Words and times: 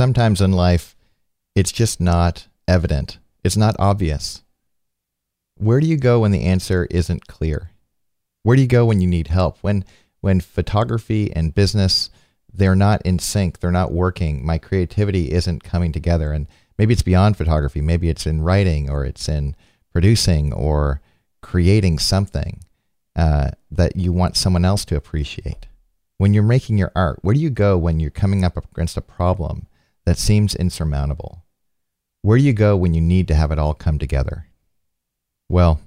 sometimes 0.00 0.40
in 0.40 0.50
life, 0.50 0.96
it's 1.54 1.70
just 1.70 2.00
not 2.00 2.48
evident. 2.66 3.18
It's 3.44 3.58
not 3.58 3.76
obvious. 3.78 4.42
Where 5.58 5.78
do 5.78 5.86
you 5.86 5.98
go 5.98 6.20
when 6.20 6.30
the 6.30 6.44
answer 6.44 6.88
isn't 6.90 7.26
clear? 7.26 7.72
Where 8.42 8.56
do 8.56 8.62
you 8.62 8.68
go 8.68 8.86
when 8.86 9.02
you 9.02 9.06
need 9.06 9.28
help? 9.28 9.58
When 9.60 9.84
when 10.22 10.40
photography 10.40 11.30
and 11.36 11.54
business 11.54 12.08
they're 12.50 12.74
not 12.74 13.02
in 13.02 13.18
sync, 13.18 13.60
they're 13.60 13.70
not 13.70 13.92
working. 13.92 14.42
My 14.42 14.56
creativity 14.56 15.32
isn't 15.32 15.64
coming 15.64 15.92
together 15.92 16.32
and 16.32 16.46
maybe 16.78 16.94
it's 16.94 17.02
beyond 17.02 17.36
photography, 17.36 17.82
maybe 17.82 18.08
it's 18.08 18.26
in 18.26 18.40
writing 18.40 18.88
or 18.88 19.04
it's 19.04 19.28
in 19.28 19.54
producing 19.92 20.50
or 20.54 21.02
creating 21.42 21.98
something 21.98 22.64
uh, 23.16 23.50
that 23.70 23.96
you 23.96 24.14
want 24.14 24.38
someone 24.38 24.64
else 24.64 24.86
to 24.86 24.96
appreciate. 24.96 25.66
When 26.16 26.32
you're 26.32 26.42
making 26.42 26.78
your 26.78 26.92
art, 26.96 27.18
where 27.20 27.34
do 27.34 27.40
you 27.40 27.50
go 27.50 27.76
when 27.76 28.00
you're 28.00 28.10
coming 28.10 28.44
up 28.44 28.56
against 28.56 28.96
a 28.96 29.02
problem 29.02 29.66
that 30.06 30.18
seems 30.18 30.54
insurmountable? 30.54 31.44
Where 32.22 32.38
do 32.38 32.44
you 32.44 32.52
go 32.52 32.76
when 32.76 32.94
you 32.94 33.00
need 33.00 33.28
to 33.28 33.34
have 33.34 33.50
it 33.50 33.58
all 33.58 33.74
come 33.74 33.98
together? 33.98 34.46
Well, 35.48 35.80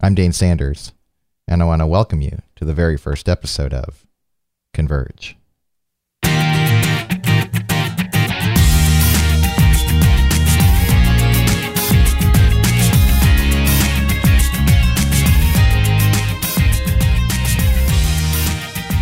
I'm 0.00 0.14
Dane 0.14 0.32
Sanders, 0.32 0.92
and 1.46 1.62
I 1.62 1.66
want 1.66 1.80
to 1.80 1.86
welcome 1.86 2.20
you 2.20 2.42
to 2.56 2.64
the 2.64 2.74
very 2.74 2.96
first 2.96 3.28
episode 3.28 3.72
of 3.72 4.06
Converge. 4.72 5.36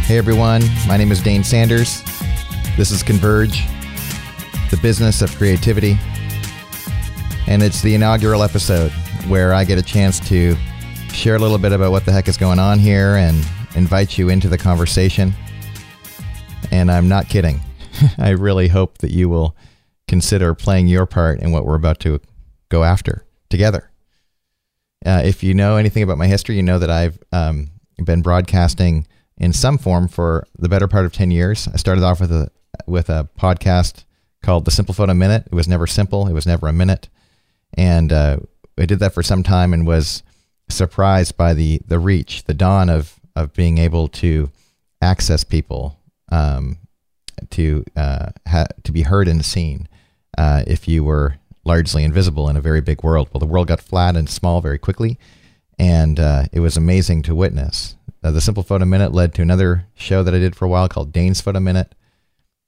Hey 0.06 0.18
everyone, 0.18 0.62
my 0.86 0.96
name 0.96 1.10
is 1.10 1.20
Dane 1.20 1.42
Sanders. 1.42 2.00
This 2.76 2.92
is 2.92 3.02
Converge, 3.02 3.64
the 4.70 4.76
business 4.78 5.22
of 5.22 5.34
creativity. 5.36 5.98
And 7.46 7.62
it's 7.62 7.82
the 7.82 7.94
inaugural 7.94 8.42
episode 8.42 8.90
where 9.28 9.54
I 9.54 9.64
get 9.64 9.78
a 9.78 9.82
chance 9.82 10.20
to 10.28 10.56
share 11.12 11.36
a 11.36 11.38
little 11.38 11.58
bit 11.58 11.72
about 11.72 11.90
what 11.90 12.04
the 12.04 12.12
heck 12.12 12.28
is 12.28 12.36
going 12.36 12.58
on 12.58 12.78
here 12.78 13.16
and 13.16 13.44
invite 13.74 14.18
you 14.18 14.28
into 14.28 14.48
the 14.48 14.58
conversation. 14.58 15.32
And 16.70 16.90
I'm 16.90 17.08
not 17.08 17.28
kidding. 17.28 17.60
I 18.18 18.30
really 18.30 18.68
hope 18.68 18.98
that 18.98 19.10
you 19.10 19.28
will 19.28 19.56
consider 20.08 20.54
playing 20.54 20.88
your 20.88 21.06
part 21.06 21.40
in 21.40 21.52
what 21.52 21.64
we're 21.64 21.76
about 21.76 22.00
to 22.00 22.20
go 22.68 22.84
after 22.84 23.24
together. 23.48 23.90
Uh, 25.04 25.22
if 25.24 25.42
you 25.42 25.54
know 25.54 25.76
anything 25.76 26.02
about 26.02 26.18
my 26.18 26.26
history, 26.26 26.56
you 26.56 26.62
know 26.62 26.78
that 26.78 26.90
I've 26.90 27.18
um, 27.32 27.70
been 28.04 28.22
broadcasting 28.22 29.06
in 29.38 29.52
some 29.52 29.78
form 29.78 30.08
for 30.08 30.46
the 30.58 30.68
better 30.68 30.88
part 30.88 31.04
of 31.04 31.12
10 31.12 31.30
years. 31.30 31.68
I 31.72 31.76
started 31.76 32.02
off 32.02 32.20
with 32.20 32.32
a 32.32 32.50
with 32.86 33.08
a 33.08 33.28
podcast 33.38 34.04
called 34.46 34.64
The 34.64 34.70
Simple 34.70 34.94
Photo 34.94 35.12
Minute. 35.12 35.42
It 35.46 35.52
was 35.52 35.66
never 35.66 35.88
simple, 35.88 36.28
it 36.28 36.32
was 36.32 36.46
never 36.46 36.68
a 36.68 36.72
minute. 36.72 37.08
And 37.74 38.12
uh, 38.12 38.38
I 38.78 38.86
did 38.86 39.00
that 39.00 39.12
for 39.12 39.22
some 39.24 39.42
time 39.42 39.74
and 39.74 39.84
was 39.84 40.22
surprised 40.68 41.36
by 41.36 41.52
the 41.52 41.80
the 41.86 41.98
reach, 41.98 42.44
the 42.44 42.54
dawn 42.54 42.88
of 42.88 43.18
of 43.34 43.52
being 43.54 43.78
able 43.78 44.06
to 44.08 44.50
access 45.02 45.42
people 45.42 45.98
um, 46.30 46.78
to 47.50 47.84
uh, 47.96 48.30
ha- 48.46 48.68
to 48.84 48.92
be 48.92 49.02
heard 49.02 49.26
and 49.26 49.44
seen 49.44 49.88
uh, 50.38 50.62
if 50.66 50.86
you 50.86 51.02
were 51.02 51.34
largely 51.64 52.04
invisible 52.04 52.48
in 52.48 52.56
a 52.56 52.60
very 52.60 52.80
big 52.80 53.02
world. 53.02 53.28
Well, 53.32 53.40
the 53.40 53.46
world 53.46 53.66
got 53.66 53.80
flat 53.80 54.16
and 54.16 54.30
small 54.30 54.60
very 54.60 54.78
quickly, 54.78 55.18
and 55.76 56.20
uh, 56.20 56.44
it 56.52 56.60
was 56.60 56.76
amazing 56.76 57.22
to 57.22 57.34
witness. 57.34 57.96
Uh, 58.22 58.30
the 58.30 58.40
Simple 58.40 58.62
Photo 58.62 58.84
Minute 58.84 59.12
led 59.12 59.34
to 59.34 59.42
another 59.42 59.86
show 59.96 60.22
that 60.22 60.34
I 60.34 60.38
did 60.38 60.54
for 60.54 60.66
a 60.66 60.68
while 60.68 60.88
called 60.88 61.12
Dane's 61.12 61.40
Photo 61.40 61.58
Minute. 61.58 61.96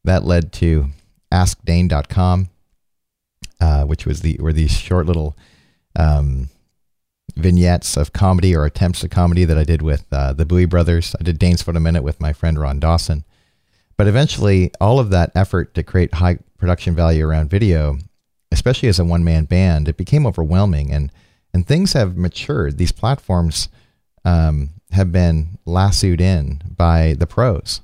That 0.05 0.25
led 0.25 0.53
to 0.55 0.91
AskDane.com, 1.33 2.49
uh, 3.61 3.85
which 3.85 4.07
was 4.07 4.21
the 4.21 4.37
were 4.41 4.53
these 4.53 4.73
short 4.73 5.07
little 5.07 5.37
um, 5.97 6.49
vignettes 7.37 7.97
of 7.97 8.13
comedy 8.13 8.55
or 8.55 8.65
attempts 8.65 9.05
at 9.05 9.11
comedy 9.11 9.45
that 9.45 9.59
I 9.59 9.65
did 9.65 9.83
with 9.83 10.07
uh, 10.13 10.33
the 10.33 10.45
Bowie 10.45 10.65
Brothers. 10.65 11.15
I 11.19 11.23
did 11.23 11.39
Dane's 11.39 11.63
for 11.63 11.71
a 11.71 11.81
Minute 11.81 12.03
with 12.03 12.21
my 12.21 12.33
friend 12.33 12.59
Ron 12.59 12.81
Dawson. 12.81 13.25
But 13.97 14.07
eventually, 14.07 14.71
all 14.81 15.01
of 15.01 15.11
that 15.11 15.33
effort 15.35 15.75
to 15.75 15.83
create 15.83 16.15
high 16.15 16.39
production 16.57 16.95
value 16.95 17.27
around 17.27 17.51
video, 17.51 17.99
especially 18.53 18.89
as 18.89 18.99
a 18.99 19.05
one 19.05 19.25
man 19.25 19.45
band, 19.45 19.89
it 19.89 19.97
became 19.97 20.27
overwhelming, 20.27 20.93
and 20.93 21.13
and 21.53 21.67
things 21.67 21.95
have 21.95 22.17
matured. 22.17 22.79
These 22.79 22.93
platforms 22.93 23.69
um, 24.25 24.71
have 24.93 25.11
been 25.11 25.59
lassoed 25.65 26.21
in 26.21 26.63
by 26.77 27.15
the 27.19 27.27
pros. 27.27 27.81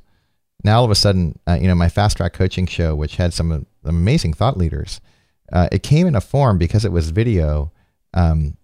Now 0.64 0.78
all 0.78 0.84
of 0.84 0.90
a 0.90 0.96
sudden, 0.96 1.38
uh, 1.46 1.58
you 1.60 1.68
know, 1.68 1.74
my 1.74 1.90
fast 1.90 2.16
track 2.16 2.32
coaching 2.32 2.66
show, 2.66 2.94
which 2.94 3.16
had 3.16 3.34
some 3.34 3.66
amazing 3.84 4.32
thought 4.32 4.56
leaders, 4.56 5.00
uh, 5.52 5.68
it 5.70 5.82
came 5.82 6.06
in 6.06 6.14
a 6.14 6.20
form 6.20 6.56
because 6.56 6.84
it 6.84 6.92
was 6.92 7.10
video 7.10 7.70
um, 8.14 8.56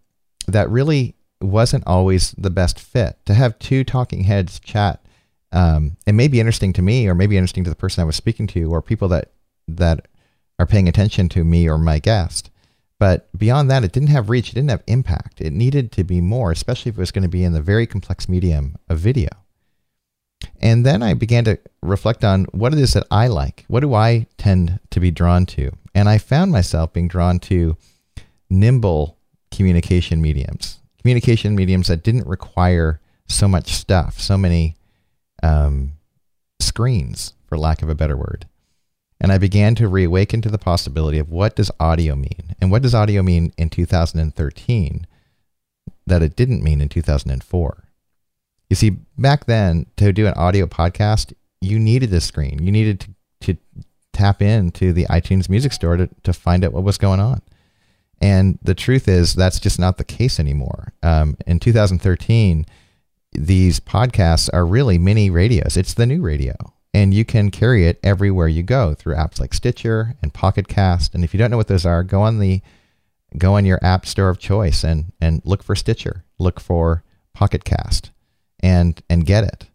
that 0.49 0.71
really 0.71 1.15
wasn't 1.43 1.87
always 1.87 2.33
the 2.33 2.51
best 2.51 2.81
fit. 2.81 3.19
To 3.27 3.35
have 3.35 3.59
two 3.59 3.85
talking 3.85 4.25
heads 4.25 4.59
chat, 4.61 5.05
um, 5.53 5.97
it 6.07 6.13
may 6.13 6.29
be 6.29 6.41
interesting 6.41 6.73
to 6.75 6.83
me, 6.83 7.07
or 7.07 7.15
maybe 7.15 7.37
interesting 7.37 7.65
to 7.65 7.71
the 7.71 7.77
person 7.77 8.03
I 8.03 8.07
was 8.07 8.17
speaking 8.17 8.47
to, 8.49 8.73
or 8.73 8.81
people 8.81 9.09
that 9.09 9.33
that 9.69 10.09
are 10.59 10.67
paying 10.67 10.89
attention 10.89 11.29
to 11.31 11.45
me 11.45 11.69
or 11.69 11.79
my 11.79 11.99
guest. 11.99 12.51
But 12.99 13.29
beyond 13.37 13.71
that, 13.71 13.83
it 13.83 13.93
didn't 13.93 14.11
have 14.11 14.29
reach, 14.29 14.51
it 14.51 14.55
didn't 14.55 14.71
have 14.71 14.83
impact. 14.87 15.41
It 15.41 15.55
needed 15.55 15.91
to 15.93 16.05
be 16.05 16.21
more, 16.21 16.51
especially 16.53 16.91
if 16.91 16.99
it 16.99 17.01
was 17.01 17.11
going 17.11 17.23
to 17.23 17.29
be 17.29 17.45
in 17.45 17.55
the 17.55 17.63
very 17.63 17.87
complex 17.87 18.29
medium 18.29 18.77
of 18.89 18.99
video. 18.99 19.29
And 20.61 20.85
then 20.85 21.03
I 21.03 21.15
began 21.15 21.45
to 21.45 21.59
reflect 21.83 22.25
on 22.25 22.45
what 22.53 22.73
it 22.73 22.79
is 22.79 22.93
that 22.93 23.07
I 23.11 23.29
like. 23.29 23.65
What 23.69 23.81
do 23.81 23.95
I 23.95 24.27
tend 24.37 24.79
to 24.91 25.01
be 25.01 25.11
drawn 25.11 25.47
to? 25.47 25.71
And 25.95 26.09
I 26.09 26.19
found 26.19 26.53
myself 26.53 26.93
being 26.93 27.09
drawn 27.09 27.39
to 27.41 27.77
nimble 28.49 29.17
communication 29.51 30.21
mediums, 30.21 30.79
communication 31.01 31.57
mediums 31.57 31.89
that 31.89 32.03
didn't 32.03 32.27
require 32.27 33.01
so 33.27 33.49
much 33.49 33.73
stuff, 33.73 34.21
so 34.21 34.37
many 34.37 34.77
um, 35.43 35.93
screens, 36.61 37.33
for 37.47 37.57
lack 37.57 37.83
of 37.83 37.89
a 37.89 37.95
better 37.95 38.17
word 38.17 38.47
and 39.21 39.31
I 39.31 39.39
began 39.39 39.75
to 39.75 39.87
reawaken 39.87 40.41
to 40.43 40.49
the 40.49 40.59
possibility 40.59 41.19
of 41.19 41.31
what 41.31 41.55
does 41.55 41.71
audio 41.79 42.17
mean? 42.17 42.55
And 42.61 42.71
what 42.71 42.83
does 42.83 42.95
audio 42.95 43.23
mean 43.23 43.53
in 43.59 43.69
2013 43.69 45.07
that 46.07 46.23
it 46.23 46.35
didn't 46.35 46.65
mean 46.65 46.81
in 46.81 46.89
2004? 46.89 47.85
You 48.71 48.77
see, 48.77 48.91
back 49.19 49.45
then, 49.45 49.87
to 49.97 50.13
do 50.13 50.27
an 50.27 50.35
audio 50.35 50.67
podcast, 50.67 51.35
you 51.61 51.79
needed 51.79 52.15
a 52.15 52.21
screen. 52.21 52.63
You 52.63 52.73
needed 52.73 53.01
to, 53.01 53.11
to 53.41 53.85
tap 54.13 54.41
into 54.41 54.93
the 54.93 55.05
iTunes 55.07 55.51
music 55.51 55.73
store 55.73 55.97
to, 55.97 56.09
to 56.23 56.33
find 56.33 56.65
out 56.65 56.73
what 56.73 56.85
was 56.85 56.97
going 56.97 57.21
on. 57.21 57.43
And 58.23 58.59
the 58.63 58.75
truth 58.75 59.09
is, 59.09 59.35
that's 59.35 59.61
just 59.61 59.79
not 59.79 59.99
the 59.99 60.05
case 60.05 60.41
anymore. 60.41 60.93
Um, 61.03 61.37
in 61.47 61.59
2013, 61.59 62.65
these 63.33 63.81
podcasts 63.81 64.49
are 64.53 64.65
really 64.65 64.99
mini 64.99 65.31
radios. 65.31 65.77
It's 65.77 65.95
the 65.95 66.07
new 66.07 66.23
radio 66.23 66.55
and 66.93 67.15
you 67.15 67.25
can 67.25 67.51
carry 67.51 67.87
it 67.87 68.01
everywhere 68.03 68.49
you 68.49 68.63
go 68.63 68.95
through 68.95 69.15
apps 69.15 69.39
like 69.39 69.55
Stitcher 69.55 70.15
and 70.23 70.35
Pocket 70.35 70.69
Cast. 70.69 71.15
And 71.15 71.23
if 71.23 71.33
you 71.33 71.39
don't 71.39 71.51
know 71.51 71.57
what 71.57 71.69
those 71.69 71.87
are, 71.87 72.03
go 72.03 72.23
on 72.23 72.39
the 72.39 72.63
go 73.39 73.55
on 73.55 73.65
your 73.65 73.79
app 73.83 74.07
store 74.07 74.29
of 74.29 74.39
choice 74.39 74.83
and 74.83 75.13
and 75.21 75.41
look 75.45 75.63
for 75.63 75.77
Stitcher, 75.77 76.25
look 76.39 76.59
for 76.59 77.05
Pocket 77.33 77.65
Cast, 77.65 78.11
and 78.63 79.03
and 79.11 79.27
get 79.27 79.45
it. 79.45 79.67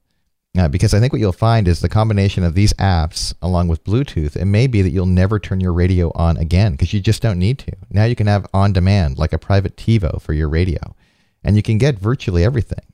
Uh, 0.57 0.69
because 0.69 0.93
I 0.93 1.01
think 1.01 1.11
what 1.11 1.19
you'll 1.19 1.33
find 1.33 1.67
is 1.67 1.81
the 1.81 1.89
combination 1.89 2.43
of 2.45 2.55
these 2.55 2.71
apps 2.73 3.33
along 3.41 3.67
with 3.67 3.83
Bluetooth, 3.83 4.37
it 4.37 4.45
may 4.45 4.67
be 4.67 4.81
that 4.81 4.91
you'll 4.91 5.05
never 5.05 5.37
turn 5.37 5.59
your 5.59 5.73
radio 5.73 6.11
on 6.15 6.37
again 6.37 6.71
because 6.71 6.93
you 6.93 7.01
just 7.01 7.21
don't 7.21 7.39
need 7.39 7.59
to. 7.59 7.73
Now 7.89 8.05
you 8.05 8.15
can 8.15 8.27
have 8.27 8.47
on 8.53 8.71
demand, 8.71 9.17
like 9.17 9.33
a 9.33 9.37
private 9.37 9.75
TiVo 9.75 10.21
for 10.21 10.31
your 10.31 10.47
radio, 10.47 10.95
and 11.43 11.57
you 11.57 11.61
can 11.61 11.77
get 11.77 11.99
virtually 11.99 12.45
everything. 12.45 12.85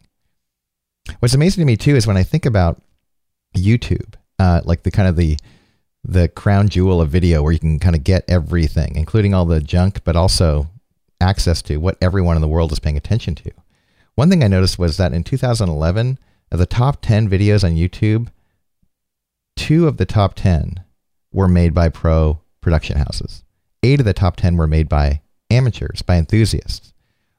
What's 1.20 1.36
amazing 1.36 1.62
to 1.62 1.66
me 1.66 1.78
too 1.78 1.96
is 1.96 2.08
when 2.08 2.18
I 2.18 2.24
think 2.24 2.48
about 2.48 2.82
YouTube, 3.56 4.16
uh, 4.40 4.62
like 4.66 4.82
the 4.84 4.92
kind 4.92 5.08
of 5.08 5.16
the 5.16 5.38
the 6.04 6.28
crown 6.30 6.68
jewel 6.68 7.00
of 7.00 7.10
video 7.10 7.44
where 7.44 7.52
you 7.52 7.60
can 7.60 7.78
kind 7.78 7.96
of 7.96 8.04
get 8.04 8.26
everything, 8.28 8.96
including 8.96 9.36
all 9.36 9.46
the 9.46 9.62
junk, 9.62 10.04
but 10.04 10.16
also 10.16 10.68
access 11.20 11.62
to 11.62 11.78
what 11.78 11.96
everyone 12.02 12.36
in 12.36 12.42
the 12.42 12.48
world 12.48 12.72
is 12.72 12.80
paying 12.80 12.98
attention 12.98 13.36
to. 13.36 13.52
One 14.16 14.30
thing 14.30 14.44
I 14.44 14.48
noticed 14.48 14.78
was 14.78 14.98
that 14.98 15.14
in 15.14 15.24
2011, 15.24 16.20
of 16.52 16.60
the 16.60 16.66
top 16.66 17.02
10 17.02 17.30
videos 17.30 17.64
on 17.64 17.76
YouTube, 17.76 18.28
two 19.56 19.88
of 19.88 19.98
the 19.98 20.06
top 20.06 20.36
10 20.36 20.84
were 21.32 21.48
made 21.48 21.74
by 21.74 21.90
pro 21.90 22.42
production 22.60 22.98
houses. 22.98 23.44
Eight 23.84 24.00
of 24.00 24.06
the 24.06 24.14
top 24.14 24.36
10 24.36 24.58
were 24.58 24.68
made 24.68 24.90
by 24.90 25.22
amateurs, 25.50 26.02
by 26.02 26.18
enthusiasts. 26.18 26.94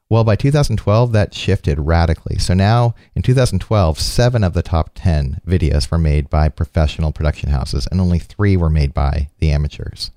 Well, 0.09 0.23
by 0.23 0.35
2012, 0.35 1.11
that 1.13 1.33
shifted 1.33 1.79
radically. 1.79 2.37
So 2.37 2.53
now 2.53 2.93
in 3.15 3.21
2012, 3.21 3.99
seven 3.99 4.43
of 4.43 4.53
the 4.53 4.61
top 4.61 4.91
10 4.95 5.41
videos 5.47 5.89
were 5.89 5.97
made 5.97 6.29
by 6.29 6.49
professional 6.49 7.11
production 7.11 7.49
houses, 7.49 7.87
and 7.89 8.01
only 8.01 8.19
three 8.19 8.57
were 8.57 8.69
made 8.69 8.93
by 8.93 9.29
the 9.39 9.51
amateurs. 9.51 10.11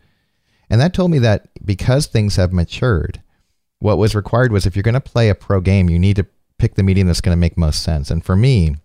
And 0.69 0.81
that 0.81 0.93
told 0.93 1.11
me 1.11 1.19
that 1.21 1.49
because 1.65 2.07
things 2.07 2.37
have 2.37 2.53
matured, 2.53 3.23
what 3.79 3.99
was 3.99 4.15
required 4.15 4.53
was 4.53 4.67
if 4.67 4.75
you're 4.75 4.83
going 4.83 4.95
to 4.95 5.01
play 5.01 5.29
a 5.29 5.35
pro 5.35 5.61
game, 5.61 5.89
you 5.89 5.99
need 5.99 6.17
to 6.17 6.27
pick 6.59 6.75
the 6.75 6.83
medium 6.83 7.07
that's 7.07 7.21
going 7.21 7.37
to 7.37 7.41
make 7.41 7.57
most 7.57 7.83
sense. 7.83 8.11
And 8.11 8.25
for 8.25 8.37
me, 8.37 8.77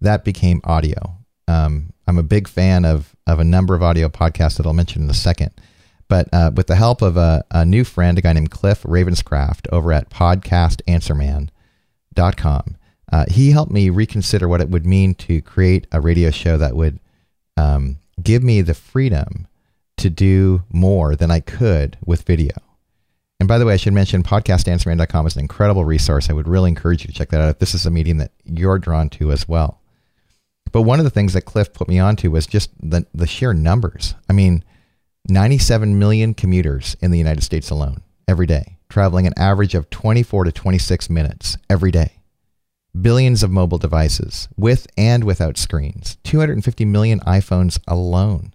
that 0.00 0.24
became 0.24 0.60
audio. 0.64 1.16
Um, 1.48 1.92
I'm 2.06 2.18
a 2.18 2.22
big 2.22 2.48
fan 2.48 2.84
of 2.84 3.14
of 3.26 3.38
a 3.38 3.44
number 3.44 3.74
of 3.74 3.82
audio 3.82 4.08
podcasts 4.08 4.56
that 4.56 4.66
I'll 4.66 4.72
mention 4.72 5.02
in 5.02 5.10
a 5.10 5.14
second. 5.14 5.50
But 6.08 6.28
uh, 6.32 6.50
with 6.54 6.66
the 6.66 6.74
help 6.74 7.00
of 7.00 7.16
a, 7.16 7.44
a, 7.50 7.64
new 7.64 7.84
friend, 7.84 8.18
a 8.18 8.20
guy 8.20 8.34
named 8.34 8.50
Cliff 8.50 8.82
Ravenscraft 8.82 9.68
over 9.72 9.92
at 9.92 10.10
podcastanswerman.com, 10.10 12.76
uh, 13.12 13.24
he 13.28 13.52
helped 13.52 13.72
me 13.72 13.90
reconsider 13.90 14.48
what 14.48 14.60
it 14.60 14.68
would 14.68 14.84
mean 14.84 15.14
to 15.14 15.40
create 15.40 15.86
a 15.92 16.00
radio 16.00 16.30
show 16.30 16.58
that 16.58 16.74
would 16.76 16.98
um, 17.56 17.98
give 18.22 18.42
me 18.42 18.60
the 18.60 18.74
freedom 18.74 19.46
to 19.96 20.10
do 20.10 20.64
more 20.70 21.14
than 21.14 21.30
I 21.30 21.38
could 21.40 21.96
with 22.04 22.22
video. 22.22 22.56
And 23.42 23.48
by 23.48 23.58
the 23.58 23.66
way, 23.66 23.74
I 23.74 23.76
should 23.76 23.92
mention 23.92 24.22
podcastanswerman.com 24.22 25.26
is 25.26 25.34
an 25.34 25.40
incredible 25.40 25.84
resource. 25.84 26.30
I 26.30 26.32
would 26.32 26.46
really 26.46 26.68
encourage 26.68 27.02
you 27.02 27.08
to 27.08 27.12
check 27.12 27.30
that 27.30 27.40
out 27.40 27.48
if 27.48 27.58
this 27.58 27.74
is 27.74 27.84
a 27.84 27.90
medium 27.90 28.18
that 28.18 28.30
you're 28.44 28.78
drawn 28.78 29.10
to 29.10 29.32
as 29.32 29.48
well. 29.48 29.80
But 30.70 30.82
one 30.82 31.00
of 31.00 31.04
the 31.04 31.10
things 31.10 31.32
that 31.32 31.42
Cliff 31.42 31.72
put 31.72 31.88
me 31.88 31.98
onto 31.98 32.30
was 32.30 32.46
just 32.46 32.70
the, 32.80 33.04
the 33.12 33.26
sheer 33.26 33.52
numbers. 33.52 34.14
I 34.30 34.32
mean, 34.32 34.62
97 35.28 35.98
million 35.98 36.34
commuters 36.34 36.96
in 37.00 37.10
the 37.10 37.18
United 37.18 37.42
States 37.42 37.68
alone 37.68 38.02
every 38.28 38.46
day, 38.46 38.76
traveling 38.88 39.26
an 39.26 39.34
average 39.36 39.74
of 39.74 39.90
24 39.90 40.44
to 40.44 40.52
26 40.52 41.10
minutes 41.10 41.58
every 41.68 41.90
day. 41.90 42.18
Billions 43.00 43.42
of 43.42 43.50
mobile 43.50 43.78
devices 43.78 44.46
with 44.56 44.86
and 44.96 45.24
without 45.24 45.58
screens, 45.58 46.16
250 46.22 46.84
million 46.84 47.18
iPhones 47.26 47.80
alone. 47.88 48.52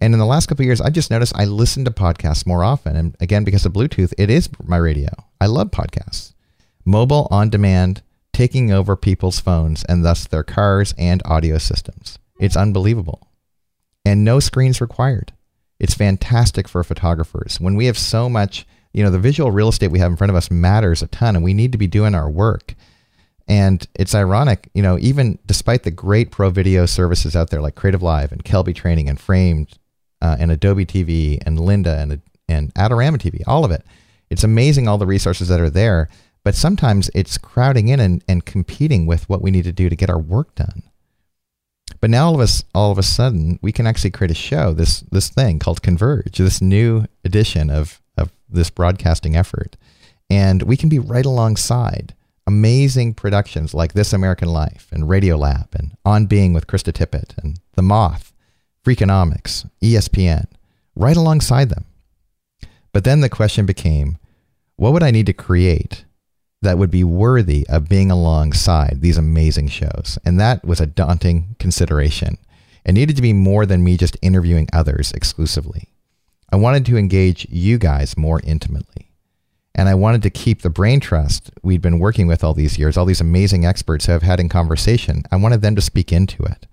And 0.00 0.14
in 0.14 0.18
the 0.18 0.26
last 0.26 0.46
couple 0.46 0.62
of 0.62 0.66
years, 0.66 0.80
I've 0.80 0.94
just 0.94 1.10
noticed 1.10 1.36
I 1.36 1.44
listen 1.44 1.84
to 1.84 1.90
podcasts 1.90 2.46
more 2.46 2.64
often. 2.64 2.96
And 2.96 3.16
again, 3.20 3.44
because 3.44 3.66
of 3.66 3.72
Bluetooth, 3.72 4.14
it 4.16 4.30
is 4.30 4.48
my 4.64 4.78
radio. 4.78 5.10
I 5.40 5.46
love 5.46 5.70
podcasts. 5.70 6.32
Mobile 6.84 7.28
on 7.30 7.50
demand, 7.50 8.02
taking 8.32 8.72
over 8.72 8.96
people's 8.96 9.40
phones 9.40 9.84
and 9.84 10.04
thus 10.04 10.26
their 10.26 10.42
cars 10.42 10.94
and 10.96 11.20
audio 11.26 11.58
systems. 11.58 12.18
It's 12.38 12.56
unbelievable. 12.56 13.28
And 14.04 14.24
no 14.24 14.40
screens 14.40 14.80
required. 14.80 15.32
It's 15.78 15.94
fantastic 15.94 16.66
for 16.66 16.82
photographers. 16.82 17.60
When 17.60 17.74
we 17.74 17.86
have 17.86 17.98
so 17.98 18.30
much, 18.30 18.66
you 18.92 19.04
know, 19.04 19.10
the 19.10 19.18
visual 19.18 19.50
real 19.50 19.68
estate 19.68 19.90
we 19.90 19.98
have 19.98 20.10
in 20.10 20.16
front 20.16 20.30
of 20.30 20.36
us 20.36 20.50
matters 20.50 21.02
a 21.02 21.06
ton 21.06 21.36
and 21.36 21.44
we 21.44 21.54
need 21.54 21.72
to 21.72 21.78
be 21.78 21.86
doing 21.86 22.14
our 22.14 22.30
work. 22.30 22.74
And 23.46 23.86
it's 23.94 24.14
ironic, 24.14 24.70
you 24.74 24.82
know, 24.82 24.96
even 24.98 25.38
despite 25.44 25.82
the 25.82 25.90
great 25.90 26.30
pro 26.30 26.50
video 26.50 26.86
services 26.86 27.34
out 27.34 27.50
there 27.50 27.60
like 27.60 27.74
Creative 27.74 28.02
Live 28.02 28.30
and 28.32 28.44
Kelby 28.44 28.74
Training 28.74 29.08
and 29.08 29.20
Framed 29.20 29.76
uh, 30.20 30.36
and 30.38 30.50
Adobe 30.50 30.86
TV 30.86 31.38
and 31.44 31.58
Lynda 31.58 31.98
and, 31.98 32.20
and 32.48 32.74
Adorama 32.74 33.18
TV, 33.18 33.42
all 33.46 33.64
of 33.64 33.70
it. 33.70 33.84
It's 34.28 34.44
amazing 34.44 34.86
all 34.86 34.98
the 34.98 35.06
resources 35.06 35.48
that 35.48 35.60
are 35.60 35.70
there, 35.70 36.08
but 36.44 36.54
sometimes 36.54 37.10
it's 37.14 37.38
crowding 37.38 37.88
in 37.88 38.00
and, 38.00 38.24
and 38.28 38.44
competing 38.44 39.06
with 39.06 39.28
what 39.28 39.42
we 39.42 39.50
need 39.50 39.64
to 39.64 39.72
do 39.72 39.88
to 39.88 39.96
get 39.96 40.10
our 40.10 40.18
work 40.18 40.54
done. 40.54 40.82
But 42.00 42.10
now 42.10 42.28
all 42.28 42.34
of 42.34 42.40
us, 42.40 42.64
all 42.74 42.92
of 42.92 42.98
a 42.98 43.02
sudden, 43.02 43.58
we 43.62 43.72
can 43.72 43.86
actually 43.86 44.12
create 44.12 44.30
a 44.30 44.34
show, 44.34 44.72
this 44.72 45.00
this 45.10 45.28
thing 45.28 45.58
called 45.58 45.82
Converge, 45.82 46.38
this 46.38 46.62
new 46.62 47.04
edition 47.24 47.68
of 47.68 48.00
of 48.16 48.32
this 48.48 48.70
broadcasting 48.70 49.36
effort, 49.36 49.76
and 50.30 50.62
we 50.62 50.76
can 50.76 50.88
be 50.88 50.98
right 50.98 51.26
alongside 51.26 52.14
amazing 52.46 53.14
productions 53.14 53.74
like 53.74 53.92
This 53.92 54.12
American 54.12 54.48
Life 54.48 54.88
and 54.92 55.04
Radiolab 55.04 55.74
and 55.74 55.92
On 56.04 56.26
Being 56.26 56.52
with 56.52 56.66
Krista 56.66 56.92
Tippett 56.92 57.36
and 57.42 57.60
The 57.74 57.82
Moth, 57.82 58.32
Freakonomics, 58.84 59.68
ESPN, 59.82 60.46
right 60.94 61.16
alongside 61.16 61.68
them. 61.68 61.84
But 62.92 63.04
then 63.04 63.20
the 63.20 63.28
question 63.28 63.66
became, 63.66 64.18
what 64.76 64.92
would 64.92 65.02
I 65.02 65.10
need 65.10 65.26
to 65.26 65.32
create 65.32 66.04
that 66.62 66.78
would 66.78 66.90
be 66.90 67.04
worthy 67.04 67.66
of 67.68 67.88
being 67.88 68.10
alongside 68.10 69.00
these 69.00 69.16
amazing 69.16 69.68
shows. 69.68 70.18
And 70.24 70.38
that 70.38 70.64
was 70.64 70.80
a 70.80 70.86
daunting 70.86 71.56
consideration. 71.58 72.36
It 72.84 72.92
needed 72.92 73.16
to 73.16 73.22
be 73.22 73.32
more 73.32 73.66
than 73.66 73.84
me 73.84 73.96
just 73.96 74.16
interviewing 74.22 74.68
others 74.72 75.12
exclusively. 75.12 75.88
I 76.52 76.56
wanted 76.56 76.84
to 76.86 76.96
engage 76.96 77.46
you 77.50 77.78
guys 77.78 78.16
more 78.16 78.40
intimately. 78.44 79.10
And 79.74 79.88
I 79.88 79.94
wanted 79.94 80.22
to 80.24 80.30
keep 80.30 80.62
the 80.62 80.70
brain 80.70 81.00
trust 81.00 81.50
we'd 81.62 81.80
been 81.80 82.00
working 82.00 82.26
with 82.26 82.42
all 82.42 82.54
these 82.54 82.76
years, 82.76 82.96
all 82.96 83.04
these 83.04 83.20
amazing 83.20 83.64
experts 83.64 84.06
who 84.06 84.14
I've 84.14 84.22
had 84.22 84.40
in 84.40 84.48
conversation. 84.48 85.22
I 85.30 85.36
wanted 85.36 85.62
them 85.62 85.76
to 85.76 85.80
speak 85.80 86.12
into 86.12 86.42
it. 86.42 86.66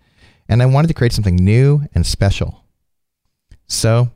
And 0.49 0.61
I 0.61 0.65
wanted 0.65 0.87
to 0.87 0.93
create 0.93 1.13
something 1.13 1.35
new 1.35 1.83
and 1.93 2.05
special. 2.05 2.63
So 3.67 4.09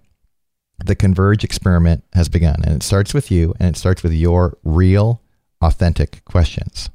the 0.85 0.95
Converge 0.95 1.43
experiment 1.43 2.03
has 2.13 2.29
begun. 2.29 2.61
And 2.63 2.75
it 2.75 2.83
starts 2.83 3.13
with 3.13 3.31
you, 3.31 3.53
and 3.59 3.75
it 3.75 3.77
starts 3.77 4.03
with 4.03 4.13
your 4.13 4.57
real 4.63 5.21
authentic 5.61 6.23
questions. 6.25 6.89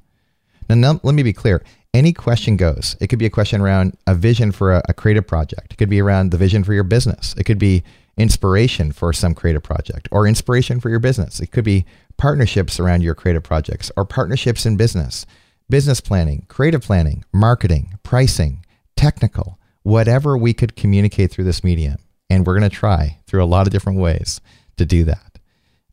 Now, 0.68 0.74
now, 0.74 1.00
let 1.02 1.14
me 1.14 1.22
be 1.22 1.32
clear. 1.32 1.62
Any 1.94 2.12
question 2.12 2.56
goes. 2.56 2.96
It 3.00 3.06
could 3.06 3.18
be 3.18 3.26
a 3.26 3.30
question 3.30 3.60
around 3.60 3.96
a 4.06 4.14
vision 4.14 4.52
for 4.52 4.74
a, 4.74 4.82
a 4.88 4.94
creative 4.94 5.26
project. 5.26 5.72
It 5.72 5.76
could 5.76 5.88
be 5.88 6.02
around 6.02 6.30
the 6.30 6.36
vision 6.36 6.64
for 6.64 6.74
your 6.74 6.84
business. 6.84 7.34
It 7.38 7.44
could 7.44 7.58
be 7.58 7.84
inspiration 8.16 8.92
for 8.92 9.12
some 9.12 9.34
creative 9.34 9.62
project 9.62 10.08
or 10.10 10.26
inspiration 10.26 10.80
for 10.80 10.90
your 10.90 10.98
business. 10.98 11.40
It 11.40 11.52
could 11.52 11.64
be 11.64 11.84
partnerships 12.16 12.80
around 12.80 13.02
your 13.02 13.14
creative 13.14 13.42
projects 13.42 13.90
or 13.96 14.04
partnerships 14.04 14.66
in 14.66 14.76
business, 14.76 15.26
business 15.70 16.00
planning, 16.00 16.46
creative 16.48 16.82
planning, 16.82 17.24
marketing, 17.32 17.98
pricing, 18.02 18.64
technical, 18.96 19.58
whatever 19.82 20.36
we 20.36 20.52
could 20.52 20.76
communicate 20.76 21.30
through 21.30 21.44
this 21.44 21.62
medium. 21.62 21.96
And 22.28 22.44
we're 22.46 22.58
going 22.58 22.68
to 22.68 22.76
try 22.76 23.20
through 23.26 23.44
a 23.44 23.46
lot 23.46 23.66
of 23.66 23.72
different 23.72 24.00
ways 24.00 24.40
to 24.76 24.84
do 24.84 25.04
that. 25.04 25.38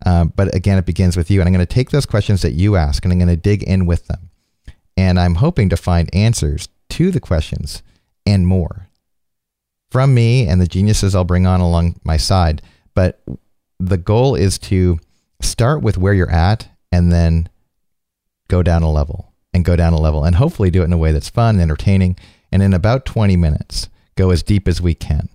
Um, 0.06 0.34
but 0.36 0.54
again, 0.56 0.78
it 0.78 0.86
begins 0.86 1.16
with 1.16 1.30
you. 1.30 1.40
And 1.40 1.48
I'm 1.48 1.54
going 1.54 1.66
to 1.66 1.74
take 1.74 1.92
those 1.92 2.06
questions 2.06 2.42
that 2.42 2.54
you 2.54 2.76
ask 2.76 3.06
and 3.06 3.12
I'm 3.12 3.20
going 3.20 3.30
to 3.30 3.38
dig 3.38 3.64
in 3.64 3.86
with 3.86 4.08
them. 4.08 4.30
And 4.98 5.20
I'm 5.20 5.36
hoping 5.36 5.70
to 5.70 5.78
find 5.78 6.14
answers 6.14 6.70
to 6.90 7.12
the 7.12 7.20
questions 7.20 7.84
and 8.26 8.48
more 8.48 8.88
from 9.92 10.14
me 10.14 10.48
and 10.48 10.60
the 10.60 10.68
geniuses 10.68 11.14
I'll 11.14 11.24
bring 11.24 11.46
on 11.46 11.62
along 11.62 12.00
my 12.04 12.18
side. 12.18 12.62
But 12.96 13.24
the 13.80 13.98
goal 13.98 14.36
is 14.36 14.58
to 14.60 15.00
start 15.42 15.82
with 15.82 15.98
where 15.98 16.14
you're 16.14 16.32
at 16.32 16.68
and 16.92 17.12
then 17.12 17.50
go 18.48 18.64
down 18.64 18.84
a 18.84 18.92
level 18.92 19.34
and 19.54 19.64
go 19.64 19.76
down 19.76 19.94
a 19.94 20.00
level 20.00 20.24
and 20.24 20.36
hopefully 20.36 20.72
do 20.72 20.82
it 20.82 20.86
in 20.86 20.94
a 20.94 20.98
way 20.98 21.12
that's 21.12 21.30
fun, 21.30 21.56
and 21.56 21.62
entertaining, 21.62 22.18
and 22.54 22.62
in 22.62 22.72
about 22.72 23.04
20 23.04 23.36
minutes, 23.36 23.90
go 24.16 24.30
as 24.30 24.44
deep 24.44 24.68
as 24.68 24.80
we 24.80 24.94
can. 24.94 25.28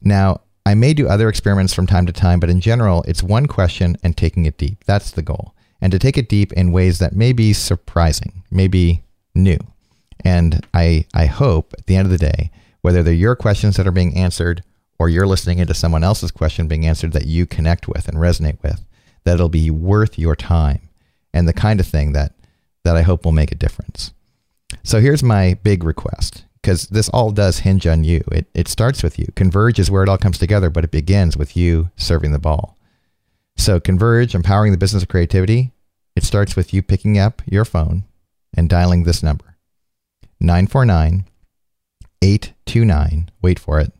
Now, 0.00 0.42
I 0.64 0.74
may 0.74 0.94
do 0.94 1.08
other 1.08 1.28
experiments 1.28 1.74
from 1.74 1.88
time 1.88 2.06
to 2.06 2.12
time, 2.12 2.38
but 2.38 2.50
in 2.50 2.60
general, 2.60 3.02
it's 3.08 3.20
one 3.20 3.46
question 3.46 3.96
and 4.04 4.16
taking 4.16 4.46
it 4.46 4.58
deep. 4.58 4.84
That's 4.84 5.10
the 5.10 5.22
goal. 5.22 5.56
And 5.80 5.90
to 5.90 5.98
take 5.98 6.16
it 6.16 6.28
deep 6.28 6.52
in 6.52 6.70
ways 6.70 7.00
that 7.00 7.16
may 7.16 7.32
be 7.32 7.52
surprising, 7.52 8.44
maybe 8.48 9.02
new. 9.34 9.58
And 10.24 10.64
I, 10.72 11.06
I 11.12 11.26
hope 11.26 11.74
at 11.76 11.86
the 11.86 11.96
end 11.96 12.06
of 12.06 12.12
the 12.12 12.30
day, 12.30 12.52
whether 12.82 13.02
they're 13.02 13.12
your 13.12 13.34
questions 13.34 13.76
that 13.76 13.88
are 13.88 13.92
being 13.92 14.16
answered 14.16 14.62
or 15.00 15.08
you're 15.08 15.26
listening 15.26 15.58
into 15.58 15.74
someone 15.74 16.04
else's 16.04 16.30
question 16.30 16.68
being 16.68 16.86
answered 16.86 17.12
that 17.12 17.26
you 17.26 17.44
connect 17.44 17.88
with 17.88 18.06
and 18.06 18.18
resonate 18.18 18.62
with, 18.62 18.84
that 19.24 19.34
it'll 19.34 19.48
be 19.48 19.72
worth 19.72 20.16
your 20.16 20.36
time 20.36 20.88
and 21.34 21.48
the 21.48 21.52
kind 21.52 21.80
of 21.80 21.86
thing 21.86 22.12
that, 22.12 22.34
that 22.84 22.96
I 22.96 23.02
hope 23.02 23.24
will 23.24 23.32
make 23.32 23.50
a 23.50 23.56
difference. 23.56 24.12
So 24.82 25.00
here's 25.00 25.22
my 25.22 25.58
big 25.62 25.84
request 25.84 26.44
because 26.60 26.88
this 26.88 27.08
all 27.10 27.30
does 27.30 27.60
hinge 27.60 27.86
on 27.86 28.04
you. 28.04 28.22
It, 28.32 28.46
it 28.54 28.68
starts 28.68 29.02
with 29.02 29.18
you. 29.18 29.26
Converge 29.36 29.78
is 29.78 29.90
where 29.90 30.02
it 30.02 30.08
all 30.08 30.18
comes 30.18 30.38
together, 30.38 30.70
but 30.70 30.84
it 30.84 30.90
begins 30.90 31.36
with 31.36 31.56
you 31.56 31.90
serving 31.96 32.32
the 32.32 32.38
ball. 32.38 32.76
So, 33.56 33.80
Converge, 33.80 34.34
empowering 34.34 34.72
the 34.72 34.78
business 34.78 35.02
of 35.02 35.08
creativity, 35.08 35.72
it 36.14 36.24
starts 36.24 36.56
with 36.56 36.74
you 36.74 36.82
picking 36.82 37.18
up 37.18 37.42
your 37.46 37.64
phone 37.64 38.04
and 38.54 38.68
dialing 38.68 39.04
this 39.04 39.22
number 39.22 39.56
949 40.40 41.24
829, 42.22 43.30
wait 43.42 43.58
for 43.58 43.78
it, 43.80 43.92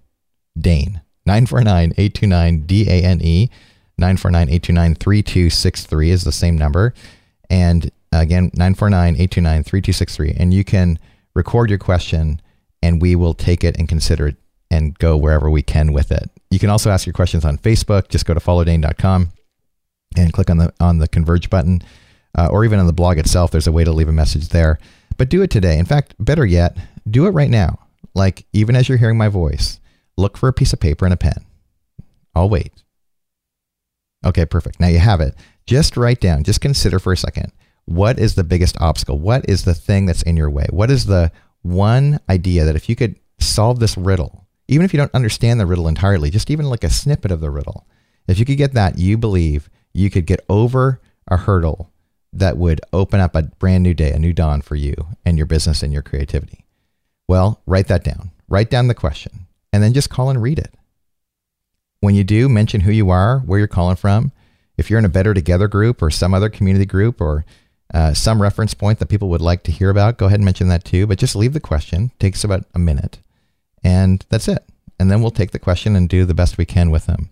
Dane. 0.59 1.01
949 1.27 1.93
829 1.97 2.67
D 2.67 2.89
A 2.89 3.03
N 3.03 3.21
E. 3.21 3.51
949 3.99 4.49
829 4.49 4.95
3263 4.95 6.11
is 6.11 6.25
the 6.25 6.33
same 6.33 6.57
number. 6.57 6.95
And 7.49 7.91
again, 8.13 8.51
949 8.55 9.15
829 9.15 9.63
3263. 9.65 10.35
And 10.39 10.55
you 10.55 10.65
can 10.65 10.99
record 11.35 11.71
your 11.71 11.79
question 11.79 12.41
and 12.83 13.01
we 13.01 13.17
will 13.17 13.35
take 13.35 13.65
it 13.65 13.77
and 13.79 13.89
consider 13.89 14.29
it 14.29 14.37
and 14.71 14.99
go 14.99 15.17
wherever 15.17 15.51
we 15.51 15.63
can 15.63 15.93
with 15.93 16.11
it. 16.11 16.31
You 16.51 16.59
can 16.59 16.71
also 16.71 16.91
ask 16.91 17.07
your 17.07 17.13
questions 17.13 17.45
on 17.45 17.59
Facebook. 17.59 18.09
Just 18.09 18.27
go 18.27 18.35
to 18.35 18.41
followdane.com 18.41 19.29
and 20.17 20.33
click 20.33 20.51
on 20.51 20.59
the 20.59 20.73
on 20.81 20.99
the 20.99 21.09
Converge 21.09 21.51
button, 21.51 21.83
uh, 22.37 22.49
or 22.51 22.65
even 22.65 22.79
on 22.79 22.87
the 22.87 22.93
blog 22.93 23.19
itself. 23.19 23.51
There's 23.51 23.67
a 23.67 23.73
way 23.73 23.85
to 23.85 23.93
leave 23.93 24.09
a 24.09 24.13
message 24.13 24.49
there. 24.49 24.79
But 25.17 25.29
do 25.29 25.43
it 25.43 25.51
today. 25.51 25.79
In 25.79 25.87
fact, 25.87 26.15
better 26.19 26.45
yet, 26.45 26.77
do 27.09 27.27
it 27.27 27.31
right 27.31 27.51
now. 27.51 27.79
Like 28.15 28.47
even 28.53 28.77
as 28.77 28.89
you're 28.89 28.99
hearing 28.99 29.19
my 29.19 29.29
voice, 29.29 29.81
look 30.17 30.37
for 30.37 30.49
a 30.49 30.53
piece 30.53 30.73
of 30.73 30.81
paper 30.81 31.05
and 31.05 31.15
a 31.15 31.17
pen. 31.19 31.45
I'll 32.35 32.49
wait. 32.49 32.73
Okay, 34.25 34.45
perfect. 34.45 34.81
Now 34.81 34.89
you 34.89 34.99
have 34.99 35.21
it. 35.21 35.35
Just 35.67 35.97
write 35.97 36.21
down. 36.21 36.45
Just 36.45 36.61
consider 36.61 36.99
for 36.99 37.13
a 37.13 37.17
second. 37.17 37.53
What 37.87 38.19
is 38.19 38.35
the 38.35 38.45
biggest 38.45 38.77
obstacle? 38.81 39.19
What 39.19 39.49
is 39.49 39.65
the 39.65 39.75
thing 39.75 40.07
that's 40.07 40.23
in 40.23 40.37
your 40.37 40.51
way? 40.51 40.67
What 40.71 40.91
is 40.91 41.07
the 41.07 41.33
one 41.63 42.21
idea 42.29 42.65
that 42.65 42.77
if 42.77 42.89
you 42.89 42.97
could 42.97 43.19
solve 43.39 43.79
this 43.79 43.97
riddle, 43.97 44.47
even 44.69 44.85
if 44.85 44.93
you 44.93 44.99
don't 44.99 45.15
understand 45.15 45.59
the 45.59 45.67
riddle 45.67 45.89
entirely, 45.89 46.31
just 46.31 46.51
even 46.51 46.67
like 46.67 46.85
a 46.85 46.91
snippet 46.91 47.31
of 47.31 47.41
the 47.41 47.51
riddle, 47.51 47.87
if 48.29 48.39
you 48.39 48.45
could 48.45 48.59
get 48.59 48.75
that, 48.75 48.99
you 48.99 49.17
believe 49.17 49.71
you 49.93 50.11
could 50.11 50.27
get 50.27 50.45
over 50.49 51.01
a 51.29 51.37
hurdle 51.37 51.91
that 52.33 52.57
would 52.57 52.81
open 52.93 53.21
up 53.21 53.35
a 53.35 53.43
brand 53.43 53.83
new 53.83 53.95
day, 53.95 54.13
a 54.13 54.19
new 54.19 54.33
dawn 54.33 54.61
for 54.61 54.75
you 54.75 54.95
and 55.25 55.37
your 55.37 55.47
business 55.47 55.83
and 55.83 55.93
your 55.93 56.03
creativity. 56.03 56.65
Well, 57.29 57.63
write 57.67 57.89
that 57.89 58.05
down. 58.05 58.31
Write 58.49 58.71
down 58.71 58.89
the 58.89 58.95
question 58.95 59.47
and 59.73 59.83
then 59.83 59.93
just 59.93 60.11
call 60.11 60.31
and 60.31 60.43
read 60.43 60.59
it. 60.59 60.75
When 62.01 62.15
you 62.15 62.25
do, 62.25 62.49
mention 62.49 62.83
who 62.83 62.93
you 62.93 63.11
are, 63.11 63.41
where 63.41 63.59
you're 63.59 63.69
calling 63.69 63.97
from. 63.97 64.33
If 64.77 64.91
you're 64.91 64.99
in 64.99 65.05
a 65.05 65.11
Better 65.11 65.33
Together 65.33 65.69
group 65.69 66.03
or 66.03 66.11
some 66.11 66.35
other 66.35 66.51
community 66.51 66.85
group 66.85 67.21
or 67.21 67.45
uh, 67.95 68.15
some 68.15 68.43
reference 68.43 68.75
point 68.75 68.99
that 68.99 69.09
people 69.09 69.29
would 69.29 69.41
like 69.41 69.63
to 69.65 69.73
hear 69.73 69.91
about, 69.91 70.19
go 70.19 70.27
ahead 70.27 70.41
and 70.41 70.45
mention 70.45 70.69
that 70.69 70.85
too. 70.85 71.07
But 71.07 71.19
just 71.19 71.37
leave 71.37 71.53
the 71.53 71.61
question. 71.61 72.11
It 72.15 72.21
takes 72.21 72.45
about 72.45 72.65
a 72.75 72.79
minute. 72.79 73.19
And 73.85 74.25
that's 74.29 74.49
it. 74.49 74.65
And 74.99 75.11
then 75.11 75.23
we'll 75.23 75.31
take 75.31 75.53
the 75.53 75.59
question 75.59 75.95
and 75.95 76.09
do 76.09 76.25
the 76.25 76.35
best 76.35 76.59
we 76.59 76.65
can 76.65 76.91
with 76.91 77.07
them. 77.07 77.31